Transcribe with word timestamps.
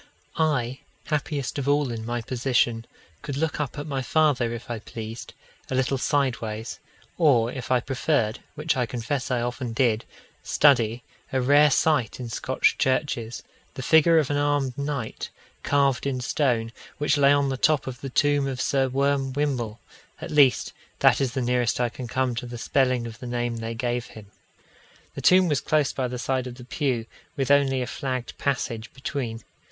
I, 0.39 0.79
happiest 1.05 1.59
of 1.59 1.69
all 1.69 1.91
in 1.91 2.07
my 2.07 2.23
position, 2.23 2.87
could 3.21 3.37
look 3.37 3.59
up 3.59 3.77
at 3.77 3.85
my 3.85 4.01
father, 4.01 4.51
if 4.51 4.67
I 4.67 4.79
pleased, 4.79 5.35
a 5.69 5.75
little 5.75 5.99
sideways; 5.99 6.79
or, 7.19 7.51
if 7.51 7.69
I 7.69 7.81
preferred, 7.81 8.39
which 8.55 8.75
I 8.75 8.87
confess 8.87 9.29
I 9.29 9.41
often 9.41 9.73
did, 9.73 10.03
study 10.41 11.03
a 11.31 11.39
rare 11.39 11.69
sight 11.69 12.19
in 12.19 12.29
Scotch 12.29 12.79
churches 12.79 13.43
the 13.75 13.83
figure 13.83 14.17
of 14.17 14.31
an 14.31 14.37
armed 14.37 14.75
knight, 14.75 15.29
carved 15.61 16.07
in 16.07 16.19
stone, 16.19 16.71
which 16.97 17.15
lay 17.15 17.31
on 17.31 17.49
the 17.49 17.55
top 17.55 17.85
of 17.85 18.01
the 18.01 18.09
tomb 18.09 18.47
of 18.47 18.59
Sir 18.59 18.87
Worm 18.89 19.33
Wymble 19.33 19.79
at 20.19 20.31
least 20.31 20.73
that 20.97 21.21
is 21.21 21.33
the 21.33 21.43
nearest 21.43 21.79
I 21.79 21.89
can 21.89 22.07
come 22.07 22.33
to 22.37 22.47
the 22.47 22.57
spelling 22.57 23.05
of 23.05 23.19
the 23.19 23.27
name 23.27 23.57
they 23.57 23.75
gave 23.75 24.07
him. 24.07 24.31
The 25.13 25.21
tomb 25.21 25.47
was 25.47 25.61
close 25.61 25.93
by 25.93 26.07
the 26.07 26.17
side 26.17 26.47
of 26.47 26.55
the 26.55 26.65
pew, 26.65 27.05
with 27.37 27.51
only 27.51 27.83
a 27.83 27.85
flagged 27.85 28.35
passage 28.39 28.91
between. 28.95 29.43